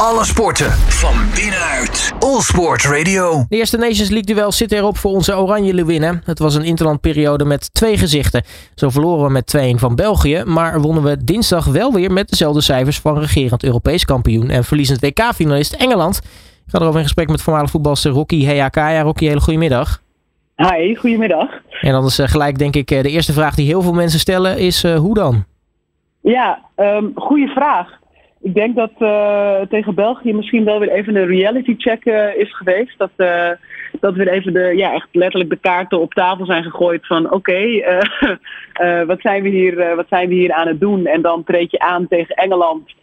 [0.00, 2.14] Alle sporten van binnenuit.
[2.18, 3.44] All Sport Radio.
[3.48, 6.22] De eerste Nations League duel zit erop voor onze Oranje Leeuwinnen.
[6.24, 8.42] Het was een interlandperiode met twee gezichten.
[8.74, 12.60] Zo verloren we met 2-1 van België, maar wonnen we dinsdag wel weer met dezelfde
[12.60, 16.16] cijfers van regerend Europees kampioen en verliezend WK-finalist Engeland.
[16.66, 19.02] Ik ga erover in gesprek met voormalig voetbalster Rocky Heakaya.
[19.02, 20.02] Rocky, hele goede middag.
[20.56, 21.48] Hi, goedemiddag.
[21.80, 24.20] En dan is eh, gelijk denk ik eh, de eerste vraag die heel veel mensen
[24.20, 25.44] stellen is uh, hoe dan?
[26.20, 28.04] Ja, um, goede vraag.
[28.40, 32.56] Ik denk dat uh, tegen België misschien wel weer even een reality check uh, is
[32.56, 32.98] geweest.
[32.98, 33.50] Dat, uh,
[34.00, 37.82] dat weer even de, ja, echt letterlijk de kaarten op tafel zijn gegooid van oké,
[39.06, 41.06] wat, zijn we hier, wat zijn we hier aan het doen?
[41.06, 42.94] En dan treed je aan tegen Engeland.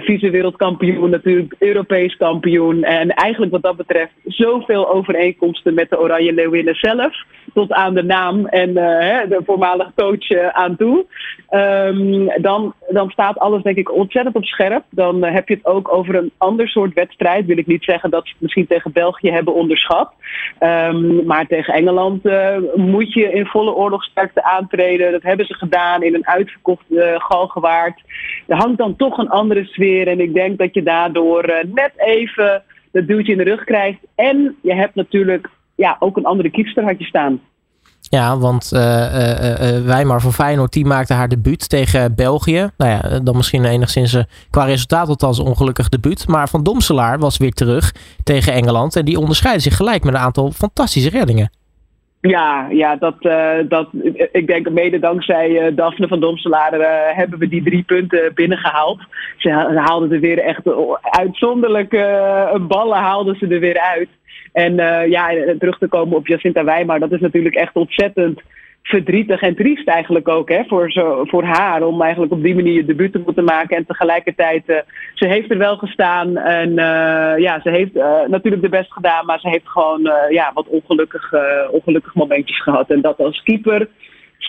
[0.00, 2.82] Vice-wereldkampioen, natuurlijk Europees kampioen.
[2.82, 7.24] En eigenlijk wat dat betreft zoveel overeenkomsten met de Oranje Leeuwinnen zelf.
[7.54, 11.06] Tot aan de naam en de voormalige coach aan toe.
[11.50, 14.84] Um, dan, dan staat alles denk ik ontzettend op scherp.
[14.90, 17.46] Dan heb je het ook over een ander soort wedstrijd.
[17.46, 20.12] Wil ik niet zeggen dat ze het misschien tegen België hebben onderschat.
[20.60, 22.22] Um, maar tegen Engeland
[22.74, 25.12] moet je in volle oorlogsterkte aantreden.
[25.12, 26.84] Dat hebben ze gedaan in een uitverkocht
[27.18, 28.02] Galgenwaard.
[28.46, 30.08] Er hangt dan toch een ander sfeer.
[30.08, 33.98] En ik denk dat je daardoor uh, net even dat duwtje in de rug krijgt.
[34.14, 37.40] En je hebt natuurlijk ja, ook een andere kiepster had je staan.
[38.14, 42.70] Ja, want uh, uh, uh, Weimar van Feyenoord die maakte haar debuut tegen België.
[42.76, 46.28] Nou ja, dan misschien enigszins qua resultaat althans ongelukkig debuut.
[46.28, 47.92] Maar Van Domselaar was weer terug
[48.24, 48.96] tegen Engeland.
[48.96, 51.50] En die onderscheidde zich gelijk met een aantal fantastische reddingen.
[52.20, 53.14] Ja, ja dat,
[53.68, 53.88] dat,
[54.32, 56.72] ik denk mede dankzij Daphne van Domselaar
[57.14, 59.00] hebben we die drie punten binnengehaald.
[59.36, 60.62] Ze haalden er weer echt
[61.02, 62.04] uitzonderlijke
[62.68, 64.08] ballen haalden ze er weer uit.
[64.54, 64.74] En
[65.10, 65.28] ja,
[65.58, 68.40] terug te komen op Jacinta Weimar, dat is natuurlijk echt ontzettend
[68.82, 71.82] verdrietig en triest eigenlijk ook hè, voor, zo, voor haar.
[71.82, 73.76] Om eigenlijk op die manier debuut te moeten maken.
[73.76, 74.76] En tegelijkertijd, uh,
[75.14, 76.36] ze heeft er wel gestaan.
[76.36, 76.74] En
[77.40, 77.94] ja, ze heeft
[78.28, 79.26] natuurlijk de best gedaan.
[79.26, 81.32] Maar ze heeft gewoon ja, wat ongelukkig,
[81.70, 82.90] ongelukkig momentjes gehad.
[82.90, 83.88] En dat als keeper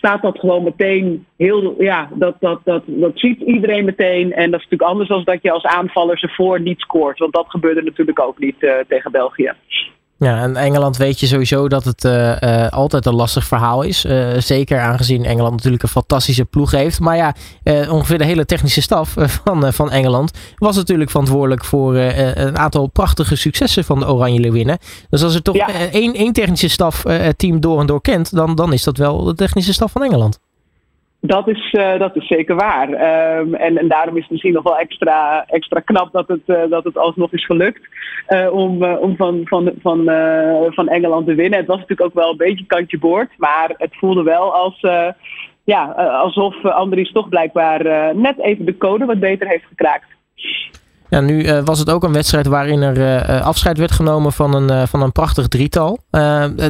[0.06, 4.34] staat dat gewoon meteen heel, ja, dat, dat, dat, dat ziet iedereen meteen.
[4.34, 7.20] En dat is natuurlijk anders dan dat je als aanvaller ze voor niet scoort.
[7.20, 8.56] Want dat gebeurde natuurlijk ook niet
[8.88, 9.54] tegen België.
[10.18, 14.06] Ja, en Engeland weet je sowieso dat het uh, uh, altijd een lastig verhaal is.
[14.06, 17.00] Uh, zeker aangezien Engeland natuurlijk een fantastische ploeg heeft.
[17.00, 17.36] Maar ja,
[17.90, 23.36] ongeveer de hele technische staf van, van Engeland was natuurlijk verantwoordelijk voor een aantal prachtige
[23.36, 24.78] successen van de Oranje Leeuwinnen.
[25.10, 25.90] Dus als er toch ja.
[25.92, 27.04] één, één technische staf
[27.38, 30.40] team door en door kent, dan, dan is dat wel de technische staf van Engeland.
[31.28, 32.90] Dat is, uh, dat is zeker waar.
[33.40, 36.70] Um, en, en daarom is het misschien nog wel extra, extra knap dat het, uh,
[36.70, 37.82] dat het alsnog is gelukt
[38.28, 40.04] uh, om, om van, van, van,
[40.74, 41.60] van Engeland te winnen.
[41.60, 44.80] Het was natuurlijk ook wel een beetje kantje boord, maar het voelde wel als,
[45.64, 45.84] ja,
[46.22, 50.06] alsof Andries toch blijkbaar net even de code wat beter heeft gekraakt.
[51.10, 55.02] Ja, nu was het ook een wedstrijd waarin er afscheid werd genomen van een, van
[55.02, 56.00] een prachtig drietal.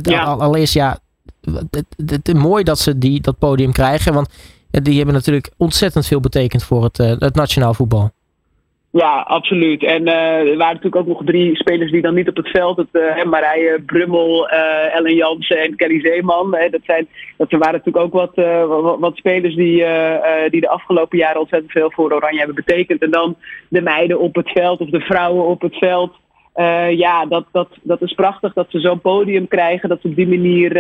[0.02, 0.24] Ja.
[0.24, 0.98] Allereerst, ja,
[1.46, 4.14] het, het, het, mooi dat ze die, dat podium krijgen.
[4.14, 8.10] Want die hebben natuurlijk ontzettend veel betekend voor het, uh, het nationaal voetbal.
[8.92, 9.84] Ja, absoluut.
[9.84, 12.78] En uh, er waren natuurlijk ook nog drie spelers die dan niet op het veld.
[12.78, 16.52] Het, uh, Marije Brummel, Ellen Jansen en Kelly Zeeman.
[16.52, 17.08] dat, zijn,
[17.38, 18.36] dat waren natuurlijk ook wat,
[18.68, 19.86] wat, wat, spelers die,
[20.50, 23.02] die de afgelopen jaren ontzettend veel voor Oranje hebben betekend.
[23.02, 23.36] En dan
[23.70, 26.14] de meiden op het veld of de vrouwen op het veld.
[26.98, 29.90] ja, dat, dat, dat is prachtig dat ze zo'n podium krijgen.
[29.90, 30.74] Dat ze op die manier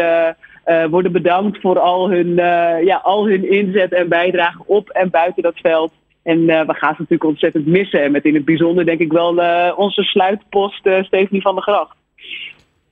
[0.66, 5.10] uh, worden bedankt voor al hun, uh, ja, al hun inzet en bijdrage op en
[5.10, 5.92] buiten dat veld.
[6.24, 8.04] En uh, we gaan ze natuurlijk ontzettend missen.
[8.04, 9.36] En met in het bijzonder denk ik wel
[9.76, 11.96] onze sluitpost Stephanie van der Gracht.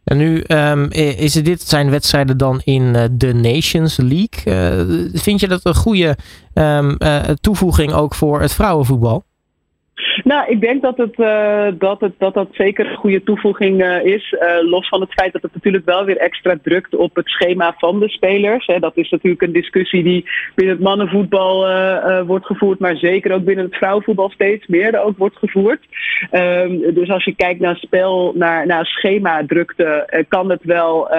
[0.03, 5.09] En nu um, is dit zijn wedstrijden dan in de Nations League.
[5.13, 6.17] vind je dat een goede
[6.53, 6.97] um,
[7.41, 9.23] toevoeging ook voor het vrouwenvoetbal?
[10.23, 14.03] Nou, ik denk dat het, uh, dat, het, dat dat zeker een goede toevoeging uh,
[14.03, 14.31] is.
[14.31, 17.75] Uh, los van het feit dat het natuurlijk wel weer extra drukt op het schema
[17.77, 18.65] van de spelers.
[18.65, 18.79] Hè.
[18.79, 21.67] Dat is natuurlijk een discussie die binnen het mannenvoetbal
[22.25, 25.79] wordt gevoerd, maar zeker ook binnen het vrouwenvoetbal steeds meer ook wordt gevoerd.
[26.31, 31.09] Um, dus als je kijkt naar spel, naar, naar schema drukte, kan het wel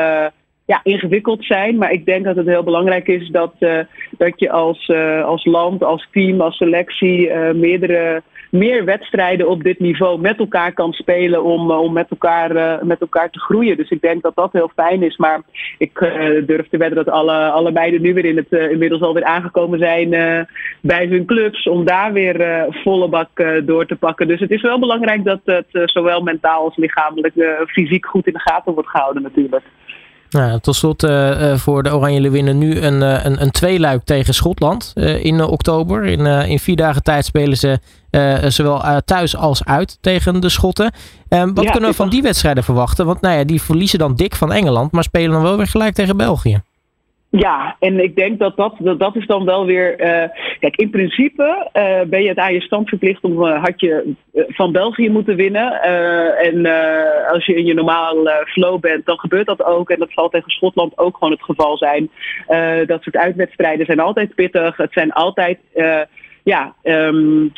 [0.66, 1.76] ja, ingewikkeld zijn.
[1.76, 3.78] Maar ik denk dat het heel belangrijk is dat, uh,
[4.18, 9.62] dat je als, uh, als land, als team, als selectie uh, meerdere meer wedstrijden op
[9.62, 13.76] dit niveau met elkaar kan spelen om, om met, elkaar, met elkaar te groeien.
[13.76, 15.16] Dus ik denk dat dat heel fijn is.
[15.16, 15.40] Maar
[15.78, 15.98] ik
[16.46, 20.10] durf te wedden dat alle, alle meiden nu weer in het inmiddels alweer aangekomen zijn
[20.80, 21.68] bij hun clubs.
[21.68, 23.28] Om daar weer volle bak
[23.64, 24.28] door te pakken.
[24.28, 28.50] Dus het is wel belangrijk dat het zowel mentaal als lichamelijk fysiek goed in de
[28.50, 29.64] gaten wordt gehouden natuurlijk.
[30.34, 34.34] Nou, tot slot uh, voor de Oranje Leeuwinnen nu een, uh, een, een tweeluik tegen
[34.34, 36.04] Schotland uh, in oktober.
[36.04, 37.78] In, in vier dagen tijd spelen ze
[38.48, 40.92] zowel thuis als uit tegen de Schotten.
[41.28, 43.06] Ehm, wat kunnen we van die wedstrijden verwachten?
[43.06, 45.94] Want nou ja, die verliezen dan dik van Engeland, maar spelen dan wel weer gelijk
[45.94, 46.62] tegen België.
[47.38, 50.00] Ja, en ik denk dat dat, dat, is dan wel weer.
[50.00, 50.28] Uh,
[50.58, 53.42] kijk, in principe uh, ben je het aan je stand verplicht om.
[53.42, 55.82] Uh, had je van België moeten winnen.
[56.38, 56.66] en
[57.32, 59.90] als je in je normaal flow bent, dan gebeurt dat ook.
[59.90, 62.10] En dat zal tegen Schotland ook gewoon het geval zijn.
[62.86, 64.76] dat soort uitwedstrijden zijn altijd pittig.
[64.76, 65.58] Het zijn altijd.
[66.42, 67.52] ja, um,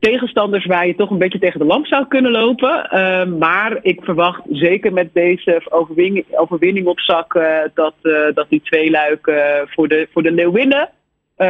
[0.00, 2.88] tegenstanders waar je toch een beetje tegen de lamp zou kunnen lopen.
[2.92, 7.44] Uh, maar ik verwacht zeker met deze overwinning, overwinning op zak uh,
[7.74, 10.88] dat, uh, dat die twee luiken voor, de, voor de Leeuwinnen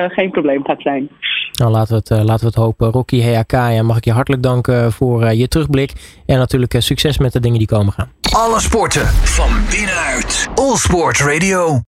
[0.08, 1.10] geen probleem gaat zijn.
[1.52, 2.90] Nou, laten we het, laten we het hopen.
[2.90, 5.92] Rocky Heakaya, mag ik je hartelijk danken voor je terugblik.
[6.26, 8.12] En natuurlijk succes met de dingen die komen gaan.
[8.32, 10.48] Alle sporten van binnenuit.
[10.54, 11.78] All Sport Radio.